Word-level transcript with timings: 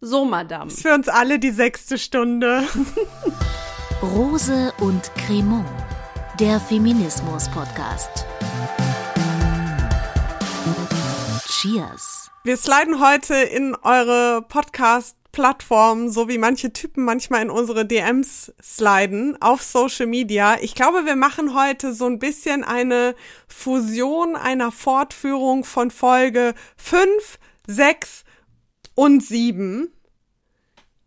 So, 0.00 0.24
Madame. 0.24 0.70
Ist 0.70 0.82
für 0.82 0.94
uns 0.94 1.08
alle 1.08 1.40
die 1.40 1.50
sechste 1.50 1.98
Stunde. 1.98 2.62
Rose 4.00 4.72
und 4.78 5.10
Cremant, 5.16 5.66
der 6.38 6.60
Feminismus-Podcast. 6.60 8.24
Cheers. 11.48 12.30
Wir 12.44 12.56
sliden 12.56 13.00
heute 13.04 13.34
in 13.34 13.74
eure 13.82 14.42
Podcast-Plattform, 14.42 16.10
so 16.10 16.28
wie 16.28 16.38
manche 16.38 16.72
Typen 16.72 17.04
manchmal 17.04 17.42
in 17.42 17.50
unsere 17.50 17.84
DMs 17.84 18.52
sliden, 18.62 19.36
auf 19.42 19.62
Social 19.62 20.06
Media. 20.06 20.58
Ich 20.60 20.76
glaube, 20.76 21.06
wir 21.06 21.16
machen 21.16 21.56
heute 21.56 21.92
so 21.92 22.06
ein 22.06 22.20
bisschen 22.20 22.62
eine 22.62 23.16
Fusion 23.48 24.36
einer 24.36 24.70
Fortführung 24.70 25.64
von 25.64 25.90
Folge 25.90 26.54
5, 26.76 27.40
6 27.66 28.24
und 28.98 29.24
7, 29.24 29.92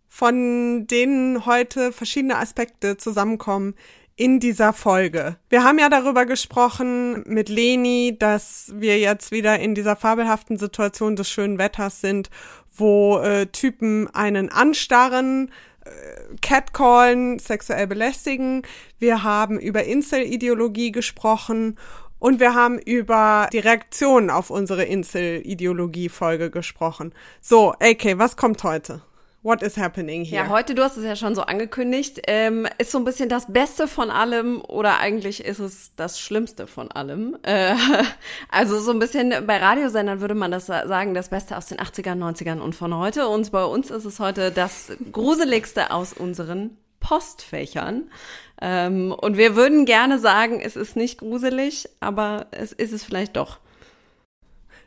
von 0.07 0.87
denen 0.87 1.45
heute 1.45 1.91
verschiedene 1.91 2.37
Aspekte 2.37 2.95
zusammenkommen 2.95 3.75
in 4.15 4.39
dieser 4.39 4.71
Folge. 4.71 5.35
Wir 5.49 5.65
haben 5.65 5.77
ja 5.77 5.89
darüber 5.89 6.25
gesprochen 6.25 7.21
mit 7.27 7.49
Leni, 7.49 8.15
dass 8.17 8.71
wir 8.77 8.97
jetzt 8.97 9.33
wieder 9.33 9.59
in 9.59 9.75
dieser 9.75 9.97
fabelhaften 9.97 10.57
Situation 10.57 11.17
des 11.17 11.29
schönen 11.29 11.57
Wetters 11.57 11.99
sind, 11.99 12.29
wo 12.71 13.17
äh, 13.17 13.47
Typen 13.47 14.07
einen 14.15 14.47
anstarren, 14.47 15.51
äh, 15.83 15.89
catcallen, 16.41 17.39
sexuell 17.39 17.87
belästigen. 17.87 18.61
Wir 18.99 19.23
haben 19.23 19.59
über 19.59 19.83
Incel-Ideologie 19.83 20.93
gesprochen 20.93 21.77
und 22.21 22.39
wir 22.39 22.53
haben 22.53 22.77
über 22.77 23.49
die 23.51 23.59
Reaktionen 23.59 24.29
auf 24.29 24.51
unsere 24.51 24.83
Insel-Ideologie-Folge 24.83 26.51
gesprochen. 26.51 27.13
So, 27.41 27.73
AK, 27.79 28.19
was 28.19 28.37
kommt 28.37 28.63
heute? 28.63 29.01
What 29.41 29.63
is 29.63 29.75
happening 29.75 30.23
here? 30.23 30.43
Ja, 30.43 30.49
heute, 30.49 30.75
du 30.75 30.83
hast 30.83 30.97
es 30.97 31.03
ja 31.03 31.15
schon 31.15 31.33
so 31.33 31.41
angekündigt, 31.41 32.21
ähm, 32.27 32.67
ist 32.77 32.91
so 32.91 32.99
ein 32.99 33.05
bisschen 33.05 33.27
das 33.27 33.51
Beste 33.51 33.87
von 33.87 34.11
allem 34.11 34.61
oder 34.61 34.99
eigentlich 34.99 35.43
ist 35.43 35.57
es 35.57 35.95
das 35.95 36.19
Schlimmste 36.19 36.67
von 36.67 36.91
allem. 36.91 37.37
Äh, 37.41 37.73
also 38.51 38.79
so 38.79 38.91
ein 38.91 38.99
bisschen 38.99 39.33
bei 39.47 39.57
Radiosendern 39.57 40.21
würde 40.21 40.35
man 40.35 40.51
das 40.51 40.67
sagen, 40.67 41.15
das 41.15 41.29
Beste 41.29 41.57
aus 41.57 41.65
den 41.65 41.79
80ern, 41.79 42.19
90ern 42.19 42.59
und 42.59 42.75
von 42.75 42.95
heute. 42.95 43.27
Und 43.29 43.51
bei 43.51 43.65
uns 43.65 43.89
ist 43.89 44.05
es 44.05 44.19
heute 44.19 44.51
das 44.51 44.91
Gruseligste 45.11 45.89
aus 45.89 46.13
unseren 46.13 46.77
Postfächern. 46.99 48.11
Ähm, 48.61 49.11
und 49.11 49.37
wir 49.37 49.55
würden 49.55 49.85
gerne 49.85 50.19
sagen, 50.19 50.61
es 50.61 50.75
ist 50.75 50.95
nicht 50.95 51.17
gruselig, 51.17 51.89
aber 51.99 52.45
es 52.51 52.71
ist 52.71 52.93
es 52.93 53.03
vielleicht 53.03 53.35
doch. 53.35 53.59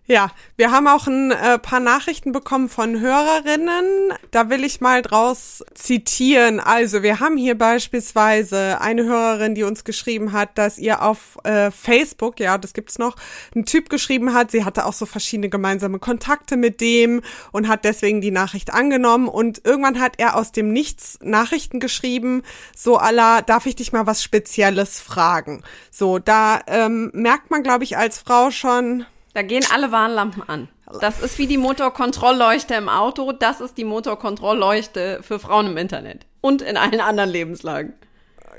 Ja, 0.06 0.30
wir 0.56 0.70
haben 0.70 0.86
auch 0.86 1.06
ein 1.06 1.30
äh, 1.30 1.58
paar 1.58 1.80
Nachrichten 1.80 2.33
bekommen 2.33 2.69
von 2.69 3.00
Hörerinnen. 3.00 4.12
Da 4.33 4.50
will 4.50 4.62
ich 4.62 4.83
mal 4.83 5.00
draus 5.00 5.64
zitieren. 5.72 6.60
Also, 6.60 7.02
wir 7.02 7.20
haben 7.20 7.38
hier 7.38 7.56
beispielsweise 7.56 8.82
eine 8.82 9.05
Hörerin, 9.05 9.55
die 9.55 9.62
uns 9.62 9.82
geschrieben 9.82 10.32
hat, 10.32 10.58
dass 10.58 10.77
ihr 10.77 11.00
auf 11.00 11.38
äh, 11.44 11.70
Facebook, 11.70 12.38
ja, 12.38 12.58
das 12.58 12.75
gibt's 12.75 12.98
noch, 12.98 13.16
ein 13.56 13.64
Typ 13.64 13.88
geschrieben 13.88 14.34
hat. 14.34 14.50
Sie 14.50 14.66
hatte 14.66 14.84
auch 14.84 14.92
so 14.92 15.06
verschiedene 15.06 15.48
gemeinsame 15.48 15.98
Kontakte 15.98 16.58
mit 16.58 16.82
dem 16.82 17.22
und 17.50 17.66
hat 17.66 17.86
deswegen 17.86 18.20
die 18.20 18.30
Nachricht 18.30 18.75
angenommen. 18.75 19.27
Und 19.27 19.62
irgendwann 19.64 20.00
hat 20.00 20.16
er 20.19 20.36
aus 20.36 20.52
dem 20.52 20.70
Nichts 20.70 21.19
Nachrichten 21.22 21.80
geschrieben, 21.80 22.42
so 22.77 22.98
aller, 22.98 23.41
darf 23.41 23.64
ich 23.64 23.77
dich 23.77 23.92
mal 23.94 24.06
was 24.06 24.22
Spezielles 24.22 25.00
fragen? 25.00 25.62
So, 25.91 26.19
da 26.19 26.60
ähm, 26.66 27.10
merkt 27.14 27.50
man, 27.50 27.62
glaube 27.62 27.84
ich, 27.84 27.97
als 27.97 28.19
Frau 28.19 28.50
schon, 28.50 29.06
da 29.34 29.42
gehen 29.42 29.64
alle 29.72 29.92
Warnlampen 29.92 30.48
an. 30.48 30.68
Das 31.00 31.20
ist 31.20 31.38
wie 31.38 31.46
die 31.46 31.58
Motorkontrollleuchte 31.58 32.74
im 32.74 32.88
Auto. 32.88 33.32
Das 33.32 33.60
ist 33.60 33.76
die 33.76 33.84
Motorkontrollleuchte 33.84 35.20
für 35.22 35.38
Frauen 35.38 35.66
im 35.66 35.76
Internet. 35.76 36.26
Und 36.41 36.62
in 36.62 36.76
allen 36.76 37.00
anderen 37.00 37.30
Lebenslagen. 37.30 37.94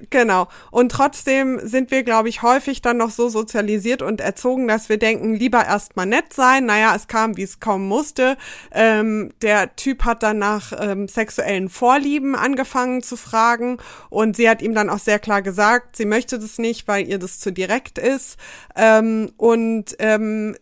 Genau. 0.09 0.47
Und 0.71 0.91
trotzdem 0.91 1.59
sind 1.63 1.91
wir, 1.91 2.03
glaube 2.03 2.29
ich, 2.29 2.41
häufig 2.41 2.81
dann 2.81 2.97
noch 2.97 3.11
so 3.11 3.29
sozialisiert 3.29 4.01
und 4.01 4.21
erzogen, 4.21 4.67
dass 4.67 4.89
wir 4.89 4.97
denken, 4.97 5.35
lieber 5.35 5.65
erstmal 5.65 6.05
nett 6.05 6.33
sein. 6.33 6.65
Naja, 6.65 6.93
es 6.95 7.07
kam, 7.07 7.37
wie 7.37 7.43
es 7.43 7.59
kommen 7.59 7.87
musste. 7.87 8.37
Ähm, 8.71 9.31
der 9.41 9.75
Typ 9.75 10.03
hat 10.03 10.23
dann 10.23 10.39
nach 10.39 10.73
ähm, 10.77 11.07
sexuellen 11.07 11.69
Vorlieben 11.69 12.35
angefangen 12.35 13.01
zu 13.03 13.15
fragen 13.15 13.77
und 14.09 14.35
sie 14.35 14.49
hat 14.49 14.61
ihm 14.61 14.75
dann 14.75 14.89
auch 14.89 14.99
sehr 14.99 15.19
klar 15.19 15.41
gesagt, 15.41 15.95
sie 15.95 16.05
möchte 16.05 16.39
das 16.39 16.57
nicht, 16.57 16.87
weil 16.87 17.07
ihr 17.07 17.19
das 17.19 17.39
zu 17.39 17.51
direkt 17.51 17.97
ist. 17.97 18.37
Ähm, 18.75 19.31
und 19.37 19.95
ähm, 19.99 20.55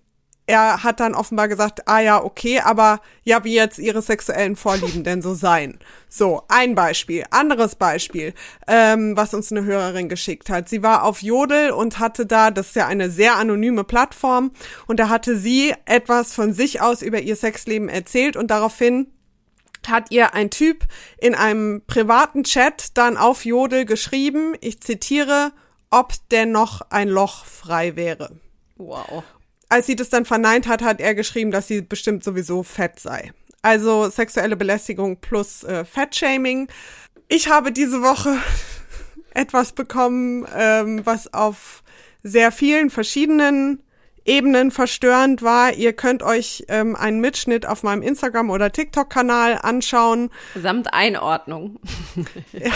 er 0.45 0.83
hat 0.83 0.99
dann 0.99 1.15
offenbar 1.15 1.47
gesagt, 1.47 1.87
ah 1.87 1.99
ja, 1.99 2.21
okay, 2.21 2.59
aber 2.59 2.99
ja, 3.23 3.43
wie 3.43 3.55
jetzt 3.55 3.79
ihre 3.79 4.01
sexuellen 4.01 4.55
Vorlieben 4.55 5.03
denn 5.03 5.21
so 5.21 5.33
sein? 5.33 5.79
So, 6.09 6.43
ein 6.49 6.75
Beispiel. 6.75 7.23
Anderes 7.31 7.75
Beispiel, 7.75 8.33
ähm, 8.67 9.15
was 9.15 9.33
uns 9.33 9.51
eine 9.51 9.63
Hörerin 9.63 10.09
geschickt 10.09 10.49
hat. 10.49 10.67
Sie 10.67 10.83
war 10.83 11.03
auf 11.03 11.21
Jodel 11.21 11.71
und 11.71 11.99
hatte 11.99 12.25
da, 12.25 12.51
das 12.51 12.67
ist 12.67 12.75
ja 12.75 12.87
eine 12.87 13.09
sehr 13.09 13.37
anonyme 13.37 13.83
Plattform, 13.83 14.51
und 14.87 14.99
da 14.99 15.09
hatte 15.09 15.37
sie 15.37 15.73
etwas 15.85 16.33
von 16.33 16.53
sich 16.53 16.81
aus 16.81 17.01
über 17.01 17.21
ihr 17.21 17.35
Sexleben 17.35 17.87
erzählt 17.87 18.35
und 18.35 18.51
daraufhin 18.51 19.07
hat 19.87 20.11
ihr 20.11 20.33
ein 20.33 20.49
Typ 20.49 20.85
in 21.17 21.35
einem 21.35 21.81
privaten 21.87 22.43
Chat 22.43 22.97
dann 22.97 23.17
auf 23.17 23.45
Jodel 23.45 23.85
geschrieben, 23.85 24.55
ich 24.61 24.81
zitiere, 24.81 25.51
ob 25.89 26.13
denn 26.31 26.51
noch 26.51 26.81
ein 26.89 27.09
Loch 27.09 27.45
frei 27.45 27.95
wäre. 27.95 28.31
Wow 28.77 29.23
als 29.69 29.88
sie 29.88 29.96
das 29.96 30.09
dann 30.09 30.25
verneint 30.25 30.68
hat, 30.68 30.81
hat 30.81 31.00
er 31.00 31.16
geschrieben, 31.16 31.51
dass 31.51 31.68
sie 31.68 31.81
bestimmt 31.81 32.24
sowieso 32.24 32.63
fett 32.63 33.00
sei. 33.00 33.31
Also 33.62 34.09
sexuelle 34.09 34.56
Belästigung 34.56 35.18
plus 35.18 35.63
äh, 35.63 35.85
Fettshaming. 35.85 36.68
Ich 37.29 37.47
habe 37.50 37.72
diese 37.72 38.01
Woche 38.01 38.38
etwas 39.34 39.72
bekommen, 39.72 40.46
ähm, 40.56 41.01
was 41.06 41.34
auf 41.34 41.84
sehr 42.24 42.51
vielen 42.51 42.90
verschiedenen 42.90 43.81
Ebenen 44.25 44.72
verstörend 44.72 45.41
war. 45.41 45.74
Ihr 45.74 45.94
könnt 45.94 46.24
euch 46.24 46.66
ähm, 46.69 46.95
einen 46.95 47.19
Mitschnitt 47.19 47.66
auf 47.66 47.84
meinem 47.84 48.01
Instagram- 48.01 48.50
oder 48.50 48.72
TikTok-Kanal 48.72 49.59
anschauen. 49.62 50.30
Samt 50.56 50.94
Einordnung. 50.94 51.80
ja, 52.53 52.72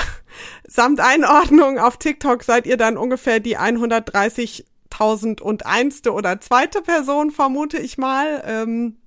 samt 0.68 1.00
Einordnung 1.00 1.80
auf 1.80 1.98
TikTok 1.98 2.44
seid 2.44 2.66
ihr 2.66 2.76
dann 2.76 2.98
ungefähr 2.98 3.40
die 3.40 3.58
130 3.58 4.66
1001. 4.92 6.08
oder 6.08 6.40
zweite 6.40 6.82
Person, 6.82 7.32
vermute 7.32 7.78
ich 7.78 7.98
mal. 7.98 8.44
Ähm, 8.46 8.98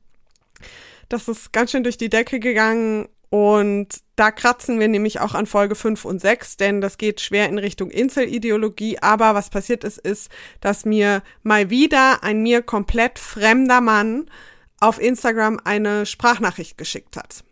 das 1.08 1.28
ist 1.28 1.52
ganz 1.52 1.72
schön 1.72 1.82
durch 1.82 1.98
die 1.98 2.08
Decke 2.08 2.40
gegangen 2.40 3.08
und 3.30 3.88
da 4.16 4.32
kratzen 4.32 4.80
wir 4.80 4.88
nämlich 4.88 5.20
auch 5.20 5.34
an 5.34 5.46
Folge 5.46 5.76
5 5.76 6.04
und 6.04 6.20
6, 6.20 6.56
denn 6.56 6.80
das 6.80 6.98
geht 6.98 7.20
schwer 7.20 7.48
in 7.48 7.58
Richtung 7.58 7.90
Inselideologie. 7.90 8.98
Aber 8.98 9.36
was 9.36 9.50
passiert 9.50 9.84
ist, 9.84 9.98
ist, 9.98 10.30
dass 10.60 10.84
mir 10.84 11.22
mal 11.44 11.70
wieder 11.70 12.24
ein 12.24 12.42
mir 12.42 12.60
komplett 12.60 13.20
fremder 13.20 13.80
Mann 13.80 14.28
auf 14.80 15.00
Instagram 15.00 15.60
eine 15.62 16.06
Sprachnachricht 16.06 16.76
geschickt 16.76 17.16
hat. 17.16 17.44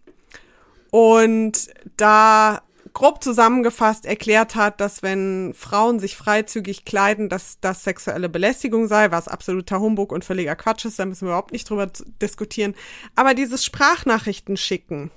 Und 0.91 1.69
da 1.97 2.63
grob 2.99 3.23
zusammengefasst 3.23 4.07
erklärt 4.07 4.57
hat, 4.57 4.81
dass 4.81 5.05
wenn 5.05 5.55
Frauen 5.55 6.01
sich 6.01 6.17
freizügig 6.17 6.85
kleiden, 6.85 7.29
dass 7.29 7.61
das 7.61 7.85
sexuelle 7.85 8.29
Belästigung 8.29 8.89
sei, 8.89 9.13
was 9.13 9.29
absoluter 9.29 9.79
Humbug 9.79 10.11
und 10.11 10.25
völliger 10.25 10.57
Quatsch 10.57 10.85
ist, 10.85 10.99
da 10.99 11.05
müssen 11.05 11.27
wir 11.27 11.29
überhaupt 11.29 11.53
nicht 11.53 11.71
drüber 11.71 11.87
diskutieren. 12.21 12.75
Aber 13.15 13.35
dieses 13.35 13.65
Sprachnachrichten 13.65 14.57
schicken, 14.57 15.13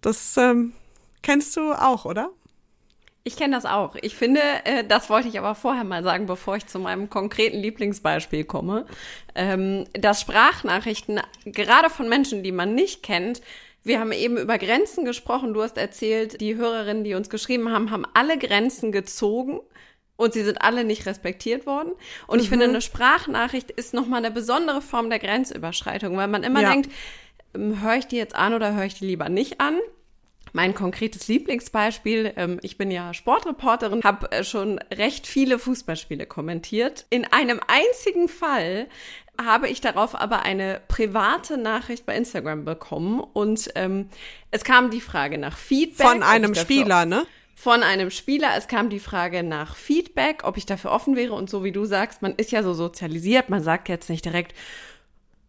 das 0.00 0.36
ähm, 0.36 0.74
kennst 1.22 1.56
du 1.56 1.72
auch, 1.72 2.04
oder? 2.04 2.30
Ich 3.24 3.36
kenne 3.36 3.56
das 3.56 3.66
auch. 3.66 3.96
Ich 4.00 4.14
finde, 4.14 4.40
äh, 4.62 4.84
das 4.84 5.10
wollte 5.10 5.26
ich 5.26 5.40
aber 5.40 5.56
vorher 5.56 5.82
mal 5.82 6.04
sagen, 6.04 6.26
bevor 6.26 6.54
ich 6.54 6.68
zu 6.68 6.78
meinem 6.78 7.10
konkreten 7.10 7.58
Lieblingsbeispiel 7.58 8.44
komme, 8.44 8.86
ähm, 9.34 9.86
dass 9.92 10.20
Sprachnachrichten 10.20 11.20
gerade 11.46 11.90
von 11.90 12.08
Menschen, 12.08 12.44
die 12.44 12.52
man 12.52 12.76
nicht 12.76 13.02
kennt, 13.02 13.42
wir 13.84 14.00
haben 14.00 14.12
eben 14.12 14.36
über 14.36 14.58
Grenzen 14.58 15.04
gesprochen. 15.04 15.54
Du 15.54 15.62
hast 15.62 15.76
erzählt, 15.76 16.40
die 16.40 16.56
Hörerinnen, 16.56 17.04
die 17.04 17.14
uns 17.14 17.30
geschrieben 17.30 17.70
haben, 17.70 17.90
haben 17.90 18.06
alle 18.14 18.38
Grenzen 18.38 18.92
gezogen 18.92 19.60
und 20.16 20.34
sie 20.34 20.42
sind 20.42 20.60
alle 20.60 20.84
nicht 20.84 21.06
respektiert 21.06 21.64
worden. 21.64 21.92
Und 22.26 22.38
mhm. 22.38 22.42
ich 22.42 22.48
finde, 22.50 22.66
eine 22.66 22.82
Sprachnachricht 22.82 23.70
ist 23.70 23.94
nochmal 23.94 24.18
eine 24.18 24.30
besondere 24.32 24.82
Form 24.82 25.08
der 25.08 25.20
Grenzüberschreitung, 25.20 26.16
weil 26.16 26.28
man 26.28 26.42
immer 26.42 26.60
ja. 26.60 26.70
denkt, 26.70 26.90
ähm, 27.54 27.80
höre 27.80 27.96
ich 27.96 28.06
die 28.06 28.16
jetzt 28.16 28.34
an 28.34 28.52
oder 28.52 28.74
höre 28.74 28.84
ich 28.84 28.94
die 28.94 29.06
lieber 29.06 29.28
nicht 29.28 29.60
an? 29.60 29.78
Mein 30.52 30.74
konkretes 30.74 31.28
Lieblingsbeispiel, 31.28 32.32
ähm, 32.36 32.58
ich 32.62 32.78
bin 32.78 32.90
ja 32.90 33.14
Sportreporterin, 33.14 34.02
habe 34.02 34.32
äh, 34.32 34.44
schon 34.44 34.78
recht 34.92 35.26
viele 35.26 35.58
Fußballspiele 35.58 36.26
kommentiert. 36.26 37.06
In 37.10 37.24
einem 37.26 37.60
einzigen 37.66 38.28
Fall 38.28 38.88
habe 39.42 39.68
ich 39.68 39.80
darauf 39.80 40.14
aber 40.14 40.42
eine 40.42 40.80
private 40.88 41.56
Nachricht 41.56 42.04
bei 42.06 42.16
Instagram 42.16 42.64
bekommen 42.64 43.20
und 43.20 43.70
ähm, 43.76 44.08
es 44.50 44.64
kam 44.64 44.90
die 44.90 45.00
Frage 45.00 45.38
nach 45.38 45.56
Feedback. 45.56 46.06
Von 46.06 46.22
einem 46.22 46.54
Spieler, 46.54 47.06
ne? 47.06 47.24
Von 47.54 47.82
einem 47.82 48.10
Spieler. 48.10 48.50
Es 48.56 48.68
kam 48.68 48.90
die 48.90 49.00
Frage 49.00 49.42
nach 49.42 49.76
Feedback, 49.76 50.42
ob 50.44 50.56
ich 50.56 50.66
dafür 50.66 50.90
offen 50.90 51.16
wäre 51.16 51.34
und 51.34 51.48
so 51.50 51.64
wie 51.64 51.72
du 51.72 51.84
sagst, 51.84 52.22
man 52.22 52.34
ist 52.34 52.50
ja 52.50 52.62
so 52.62 52.74
sozialisiert, 52.74 53.48
man 53.48 53.62
sagt 53.62 53.88
jetzt 53.88 54.10
nicht 54.10 54.24
direkt, 54.24 54.54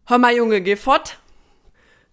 hör 0.06 0.18
mal 0.18 0.34
Junge, 0.34 0.60
geh 0.60 0.76
fort. 0.76 1.18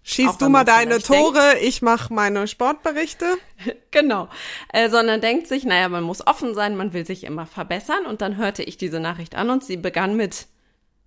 Schießt 0.03 0.41
du 0.41 0.47
mal 0.47 0.63
deine 0.63 1.00
Tore, 1.00 1.51
denkt. 1.51 1.63
ich 1.63 1.81
mache 1.81 2.13
meine 2.13 2.47
Sportberichte. 2.47 3.25
genau. 3.91 4.29
Äh, 4.71 4.89
sondern 4.89 5.19
denkt 5.19 5.47
sich, 5.47 5.65
naja, 5.65 5.89
man 5.89 6.03
muss 6.03 6.25
offen 6.25 6.56
sein, 6.56 6.77
man 6.77 6.94
will 6.94 7.06
sich 7.06 7.25
immer 7.25 7.45
verbessern. 7.45 8.06
Und 8.06 8.21
dann 8.21 8.38
hörte 8.38 8.63
ich 8.63 8.77
diese 8.77 9.01
Nachricht 9.01 9.35
an 9.35 9.50
und 9.50 9.65
sie 9.65 9.75
begann 9.75 10.15
mit 10.15 10.47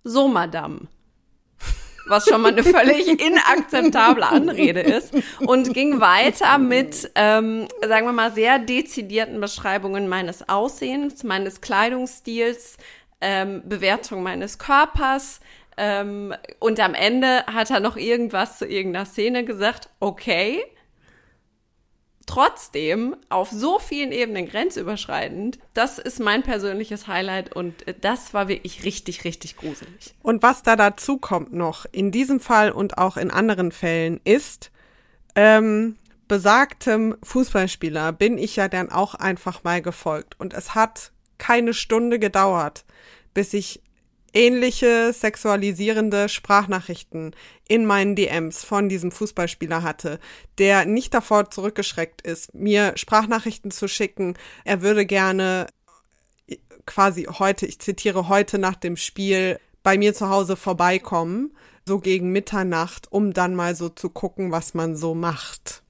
So, 0.03 0.27
Madame. 0.27 0.87
Was 2.07 2.25
schon 2.25 2.41
mal 2.41 2.51
eine 2.51 2.63
völlig 2.63 3.07
inakzeptable 3.25 4.27
Anrede 4.27 4.81
ist. 4.81 5.13
Und 5.39 5.73
ging 5.73 6.01
weiter 6.01 6.57
mit, 6.57 7.11
ähm, 7.15 7.67
sagen 7.87 8.07
wir 8.07 8.13
mal, 8.13 8.33
sehr 8.33 8.59
dezidierten 8.59 9.39
Beschreibungen 9.39 10.07
meines 10.07 10.49
Aussehens, 10.49 11.23
meines 11.23 11.61
Kleidungsstils, 11.61 12.77
ähm, 13.21 13.61
Bewertung 13.65 14.23
meines 14.23 14.57
Körpers, 14.57 15.39
ähm, 15.77 16.33
und 16.59 16.79
am 16.79 16.93
Ende 16.93 17.45
hat 17.47 17.71
er 17.71 17.79
noch 17.79 17.97
irgendwas 17.97 18.57
zu 18.59 18.67
irgendeiner 18.67 19.05
Szene 19.05 19.45
gesagt. 19.45 19.89
Okay. 19.99 20.63
Trotzdem 22.31 23.17
auf 23.27 23.49
so 23.51 23.77
vielen 23.77 24.13
Ebenen 24.13 24.47
grenzüberschreitend. 24.47 25.59
Das 25.73 25.99
ist 25.99 26.21
mein 26.21 26.43
persönliches 26.43 27.07
Highlight 27.07 27.53
und 27.53 27.83
das 27.99 28.33
war 28.33 28.47
wirklich 28.47 28.85
richtig, 28.85 29.25
richtig 29.25 29.57
gruselig. 29.57 30.15
Und 30.23 30.41
was 30.41 30.63
da 30.63 30.77
dazu 30.77 31.17
kommt 31.17 31.51
noch, 31.51 31.85
in 31.91 32.11
diesem 32.11 32.39
Fall 32.39 32.71
und 32.71 32.97
auch 32.97 33.17
in 33.17 33.31
anderen 33.31 33.73
Fällen, 33.73 34.21
ist, 34.23 34.71
ähm, 35.35 35.97
besagtem 36.29 37.17
Fußballspieler 37.21 38.13
bin 38.13 38.37
ich 38.37 38.55
ja 38.55 38.69
dann 38.69 38.89
auch 38.89 39.15
einfach 39.15 39.65
mal 39.65 39.81
gefolgt. 39.81 40.39
Und 40.39 40.53
es 40.53 40.73
hat 40.73 41.11
keine 41.37 41.73
Stunde 41.73 42.17
gedauert, 42.17 42.85
bis 43.33 43.53
ich 43.53 43.81
ähnliche 44.33 45.13
sexualisierende 45.13 46.29
Sprachnachrichten 46.29 47.35
in 47.67 47.85
meinen 47.85 48.15
DMs 48.15 48.63
von 48.63 48.89
diesem 48.89 49.11
Fußballspieler 49.11 49.83
hatte, 49.83 50.19
der 50.57 50.85
nicht 50.85 51.13
davor 51.13 51.49
zurückgeschreckt 51.49 52.21
ist, 52.21 52.53
mir 52.53 52.93
Sprachnachrichten 52.95 53.71
zu 53.71 53.87
schicken. 53.87 54.35
Er 54.63 54.81
würde 54.81 55.05
gerne 55.05 55.67
quasi 56.85 57.27
heute, 57.29 57.65
ich 57.65 57.79
zitiere 57.79 58.27
heute 58.27 58.57
nach 58.57 58.75
dem 58.75 58.97
Spiel, 58.97 59.59
bei 59.83 59.97
mir 59.97 60.13
zu 60.13 60.29
Hause 60.29 60.55
vorbeikommen, 60.55 61.55
so 61.87 61.99
gegen 61.99 62.31
Mitternacht, 62.31 63.11
um 63.11 63.33
dann 63.33 63.55
mal 63.55 63.75
so 63.75 63.89
zu 63.89 64.09
gucken, 64.09 64.51
was 64.51 64.73
man 64.73 64.95
so 64.95 65.15
macht. 65.15 65.81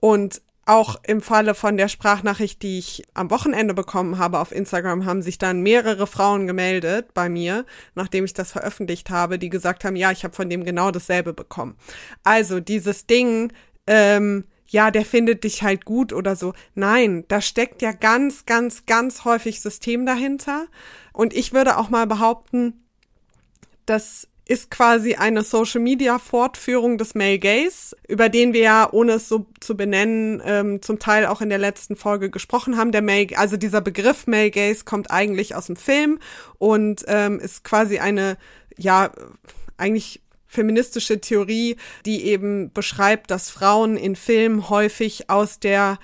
Und 0.00 0.40
auch 0.64 0.96
im 1.04 1.20
Falle 1.20 1.54
von 1.54 1.76
der 1.76 1.88
Sprachnachricht, 1.88 2.62
die 2.62 2.78
ich 2.78 3.02
am 3.14 3.30
Wochenende 3.30 3.74
bekommen 3.74 4.18
habe 4.18 4.38
auf 4.38 4.52
Instagram, 4.52 5.04
haben 5.04 5.22
sich 5.22 5.38
dann 5.38 5.62
mehrere 5.62 6.06
Frauen 6.06 6.46
gemeldet 6.46 7.14
bei 7.14 7.28
mir, 7.28 7.66
nachdem 7.94 8.24
ich 8.24 8.32
das 8.32 8.52
veröffentlicht 8.52 9.10
habe, 9.10 9.38
die 9.38 9.48
gesagt 9.48 9.84
haben, 9.84 9.96
ja, 9.96 10.12
ich 10.12 10.22
habe 10.22 10.34
von 10.34 10.48
dem 10.48 10.64
genau 10.64 10.90
dasselbe 10.92 11.32
bekommen. 11.32 11.76
Also 12.22 12.60
dieses 12.60 13.06
Ding, 13.06 13.52
ähm, 13.88 14.44
ja, 14.68 14.90
der 14.90 15.04
findet 15.04 15.44
dich 15.44 15.62
halt 15.62 15.84
gut 15.84 16.12
oder 16.12 16.36
so. 16.36 16.54
Nein, 16.74 17.24
da 17.28 17.40
steckt 17.40 17.82
ja 17.82 17.92
ganz, 17.92 18.46
ganz, 18.46 18.86
ganz 18.86 19.24
häufig 19.24 19.60
System 19.60 20.06
dahinter. 20.06 20.66
Und 21.12 21.34
ich 21.34 21.52
würde 21.52 21.76
auch 21.76 21.90
mal 21.90 22.06
behaupten, 22.06 22.86
dass 23.84 24.28
ist 24.46 24.70
quasi 24.70 25.14
eine 25.14 25.42
Social 25.42 25.80
Media 25.80 26.18
Fortführung 26.18 26.98
des 26.98 27.14
Male 27.14 27.38
Gaze, 27.38 27.96
über 28.08 28.28
den 28.28 28.52
wir 28.52 28.60
ja, 28.60 28.88
ohne 28.90 29.12
es 29.12 29.28
so 29.28 29.46
zu 29.60 29.76
benennen, 29.76 30.42
ähm, 30.44 30.82
zum 30.82 30.98
Teil 30.98 31.26
auch 31.26 31.40
in 31.40 31.48
der 31.48 31.58
letzten 31.58 31.96
Folge 31.96 32.28
gesprochen 32.28 32.76
haben. 32.76 32.92
Der 32.92 33.02
Male, 33.02 33.28
also 33.36 33.56
dieser 33.56 33.80
Begriff 33.80 34.26
Male 34.26 34.50
Gaze 34.50 34.84
kommt 34.84 35.10
eigentlich 35.10 35.54
aus 35.54 35.66
dem 35.66 35.76
Film 35.76 36.18
und 36.58 37.04
ähm, 37.06 37.38
ist 37.38 37.62
quasi 37.62 37.98
eine, 37.98 38.36
ja, 38.76 39.12
eigentlich 39.76 40.20
feministische 40.48 41.20
Theorie, 41.20 41.76
die 42.04 42.24
eben 42.24 42.72
beschreibt, 42.72 43.30
dass 43.30 43.48
Frauen 43.48 43.96
in 43.96 44.16
Filmen 44.16 44.68
häufig 44.68 45.30
aus 45.30 45.60
der 45.60 45.98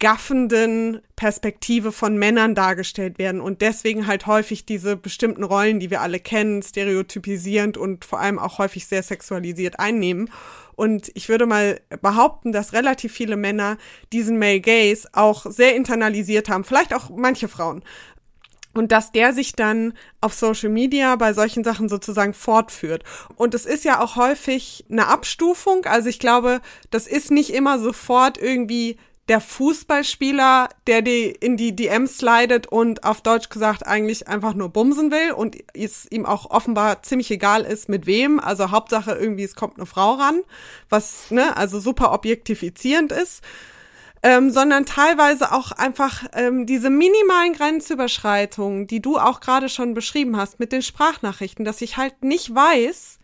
gaffenden 0.00 1.00
Perspektive 1.16 1.90
von 1.90 2.16
Männern 2.16 2.54
dargestellt 2.54 3.18
werden 3.18 3.40
und 3.40 3.62
deswegen 3.62 4.06
halt 4.06 4.26
häufig 4.26 4.64
diese 4.64 4.96
bestimmten 4.96 5.42
Rollen, 5.42 5.80
die 5.80 5.90
wir 5.90 6.00
alle 6.00 6.20
kennen, 6.20 6.62
stereotypisierend 6.62 7.76
und 7.76 8.04
vor 8.04 8.20
allem 8.20 8.38
auch 8.38 8.58
häufig 8.58 8.86
sehr 8.86 9.02
sexualisiert 9.02 9.80
einnehmen. 9.80 10.30
Und 10.76 11.10
ich 11.14 11.28
würde 11.28 11.46
mal 11.46 11.80
behaupten, 12.02 12.52
dass 12.52 12.72
relativ 12.72 13.12
viele 13.12 13.36
Männer 13.36 13.78
diesen 14.12 14.38
Male 14.38 14.60
Gaze 14.60 15.08
auch 15.12 15.46
sehr 15.46 15.74
internalisiert 15.74 16.48
haben, 16.48 16.62
vielleicht 16.62 16.94
auch 16.94 17.10
manche 17.10 17.48
Frauen. 17.48 17.82
Und 18.74 18.92
dass 18.92 19.10
der 19.10 19.32
sich 19.32 19.54
dann 19.54 19.94
auf 20.20 20.34
Social 20.34 20.68
Media 20.68 21.16
bei 21.16 21.32
solchen 21.32 21.64
Sachen 21.64 21.88
sozusagen 21.88 22.32
fortführt. 22.32 23.02
Und 23.34 23.54
es 23.54 23.66
ist 23.66 23.84
ja 23.84 24.00
auch 24.00 24.14
häufig 24.14 24.84
eine 24.88 25.08
Abstufung. 25.08 25.84
Also 25.86 26.08
ich 26.08 26.20
glaube, 26.20 26.60
das 26.90 27.08
ist 27.08 27.32
nicht 27.32 27.52
immer 27.52 27.80
sofort 27.80 28.38
irgendwie 28.38 28.98
der 29.28 29.40
Fußballspieler, 29.40 30.70
der 30.86 31.02
die 31.02 31.26
in 31.26 31.56
die 31.56 31.76
DMs 31.76 32.18
slidet 32.18 32.66
und 32.66 33.04
auf 33.04 33.20
Deutsch 33.20 33.50
gesagt 33.50 33.86
eigentlich 33.86 34.26
einfach 34.26 34.54
nur 34.54 34.70
bumsen 34.70 35.10
will 35.10 35.32
und 35.32 35.56
es 35.74 36.10
ihm 36.10 36.24
auch 36.24 36.50
offenbar 36.50 37.02
ziemlich 37.02 37.30
egal 37.30 37.62
ist, 37.62 37.88
mit 37.88 38.06
wem. 38.06 38.40
Also 38.40 38.70
Hauptsache 38.70 39.12
irgendwie, 39.12 39.44
es 39.44 39.54
kommt 39.54 39.76
eine 39.76 39.86
Frau 39.86 40.14
ran, 40.14 40.40
was, 40.88 41.30
ne, 41.30 41.56
also 41.56 41.78
super 41.78 42.12
objektifizierend 42.12 43.12
ist. 43.12 43.42
Ähm, 44.20 44.50
sondern 44.50 44.84
teilweise 44.84 45.52
auch 45.52 45.70
einfach 45.70 46.24
ähm, 46.32 46.66
diese 46.66 46.90
minimalen 46.90 47.52
Grenzüberschreitungen, 47.52 48.88
die 48.88 49.00
du 49.00 49.16
auch 49.16 49.38
gerade 49.38 49.68
schon 49.68 49.94
beschrieben 49.94 50.36
hast 50.36 50.58
mit 50.58 50.72
den 50.72 50.82
Sprachnachrichten, 50.82 51.64
dass 51.64 51.80
ich 51.82 51.96
halt 51.96 52.24
nicht 52.24 52.52
weiß, 52.52 53.20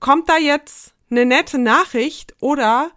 kommt 0.00 0.28
da 0.28 0.36
jetzt 0.36 0.94
eine 1.12 1.26
nette 1.26 1.58
Nachricht 1.58 2.34
oder 2.40 2.90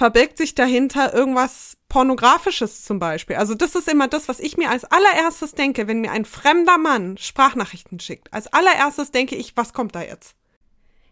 verbirgt 0.00 0.38
sich 0.38 0.54
dahinter 0.54 1.12
irgendwas 1.12 1.76
Pornografisches 1.90 2.84
zum 2.84 2.98
Beispiel. 2.98 3.36
Also 3.36 3.54
das 3.54 3.74
ist 3.74 3.86
immer 3.86 4.08
das, 4.08 4.28
was 4.28 4.40
ich 4.40 4.56
mir 4.56 4.70
als 4.70 4.86
allererstes 4.86 5.52
denke, 5.52 5.88
wenn 5.88 6.00
mir 6.00 6.10
ein 6.10 6.24
fremder 6.24 6.78
Mann 6.78 7.18
Sprachnachrichten 7.18 8.00
schickt. 8.00 8.32
Als 8.32 8.50
allererstes 8.50 9.10
denke 9.10 9.36
ich, 9.36 9.58
was 9.58 9.74
kommt 9.74 9.94
da 9.94 10.00
jetzt? 10.00 10.36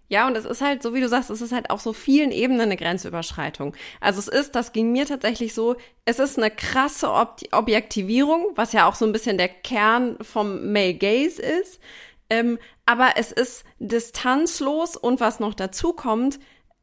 Ja, 0.08 0.26
und 0.26 0.38
es 0.38 0.46
ist 0.46 0.62
halt, 0.62 0.82
so 0.82 0.94
wie 0.94 1.02
du 1.02 1.08
sagst, 1.10 1.28
es 1.28 1.42
ist 1.42 1.52
halt 1.52 1.68
auf 1.68 1.82
so 1.82 1.92
vielen 1.92 2.30
Ebenen 2.32 2.62
eine 2.62 2.78
Grenzüberschreitung. 2.78 3.76
Also 4.00 4.20
es 4.20 4.28
ist, 4.28 4.54
das 4.54 4.72
ging 4.72 4.90
mir 4.90 5.04
tatsächlich 5.04 5.52
so, 5.52 5.76
es 6.06 6.18
ist 6.18 6.38
eine 6.38 6.50
krasse 6.50 7.12
Ob 7.12 7.42
Objektivierung, 7.52 8.52
was 8.54 8.72
ja 8.72 8.88
auch 8.88 8.94
so 8.94 9.04
ein 9.04 9.12
bisschen 9.12 9.36
der 9.36 9.48
Kern 9.48 10.16
vom 10.22 10.72
Male 10.72 10.94
Gaze 10.94 11.42
ist. 11.42 11.78
Ähm, 12.30 12.58
aber 12.86 13.10
es 13.16 13.32
ist 13.32 13.64
distanzlos 13.78 14.96
und 14.96 15.20
was 15.20 15.40
noch 15.40 15.52
dazu 15.52 15.92
kommt, 15.92 16.38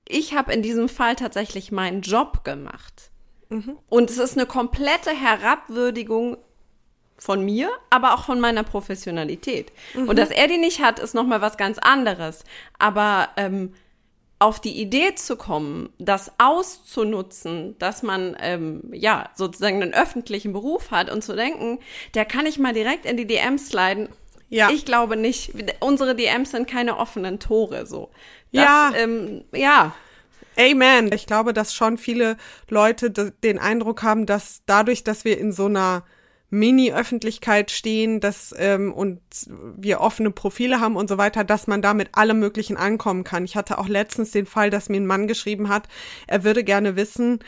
ich 0.08 0.36
habe 0.36 0.54
in 0.54 0.62
diesem 0.62 0.90
Fall 0.90 1.16
tatsächlich 1.16 1.72
meinen 1.72 2.02
Job 2.02 2.44
gemacht. 2.44 3.12
Mhm. 3.50 3.78
Und 3.90 4.10
es 4.10 4.18
ist 4.18 4.38
eine 4.38 4.46
komplette 4.46 5.12
Herabwürdigung 5.12 6.38
von 7.18 7.44
mir, 7.44 7.70
aber 7.90 8.14
auch 8.14 8.26
von 8.26 8.40
meiner 8.40 8.64
Professionalität. 8.64 9.72
Mhm. 9.94 10.10
Und 10.10 10.20
dass 10.20 10.32
er 10.32 10.48
die 10.48 10.58
nicht 10.58 10.82
hat, 10.82 11.00
ist 11.00 11.14
nochmal 11.16 11.42
was 11.42 11.58
ganz 11.58 11.78
anderes. 11.80 12.44
Aber 12.78 13.30
ähm, 13.38 13.74
auf 14.38 14.60
die 14.60 14.80
Idee 14.82 15.16
zu 15.16 15.38
kommen, 15.38 15.90
das 15.98 16.34
auszunutzen, 16.40 17.78
dass 17.80 18.04
man 18.04 18.36
ähm, 18.40 18.82
ja 18.92 19.30
sozusagen 19.34 19.82
einen 19.82 19.94
öffentlichen 19.94 20.52
Beruf 20.52 20.92
hat 20.92 21.10
und 21.10 21.24
zu 21.24 21.36
denken, 21.36 21.80
der 22.14 22.26
kann 22.26 22.46
ich 22.46 22.60
mal 22.60 22.74
direkt 22.74 23.06
in 23.06 23.18
die 23.18 23.28
DMs 23.28 23.70
sliden. 23.70 24.10
Ja. 24.50 24.70
Ich 24.70 24.86
glaube 24.86 25.18
nicht. 25.18 25.54
Unsere 25.80 26.16
DMs 26.16 26.52
sind 26.52 26.68
keine 26.68 26.98
offenen 26.98 27.40
Tore 27.40 27.86
so. 27.86 28.10
Das, 28.52 28.64
ja. 28.64 28.94
Ähm, 28.96 29.44
ja. 29.52 29.96
Amen. 30.58 31.12
Ich 31.14 31.26
glaube, 31.26 31.54
dass 31.54 31.74
schon 31.74 31.98
viele 31.98 32.38
Leute 32.70 33.12
den 33.12 33.60
Eindruck 33.60 34.04
haben, 34.04 34.26
dass 34.26 34.62
dadurch, 34.66 35.04
dass 35.04 35.26
wir 35.26 35.38
in 35.38 35.52
so 35.52 35.66
einer 35.66 36.04
Mini-Öffentlichkeit 36.50 37.72
stehen, 37.72 38.20
dass 38.20 38.54
ähm, 38.58 38.94
und 38.94 39.20
wir 39.76 40.00
offene 40.00 40.32
Profile 40.32 40.80
haben 40.80 40.96
und 40.96 41.10
so 41.10 41.18
weiter, 41.18 41.44
dass 41.44 41.68
man 41.68 41.82
da 41.82 41.94
mit 41.94 42.16
allem 42.16 42.40
Möglichen 42.40 42.78
ankommen 42.78 43.24
kann. 43.24 43.46
Ich 43.46 43.56
hatte 43.56 43.78
auch 43.78 43.88
letztens 43.88 44.32
den 44.32 44.46
Fall, 44.46 44.70
dass 44.70 44.88
mir 44.88 44.98
ein 44.98 45.08
Mann 45.08 45.28
geschrieben 45.28 45.70
hat, 45.70 45.88
er 46.28 46.44
würde 46.44 46.64
gerne 46.64 46.96
wissen, 46.96 47.40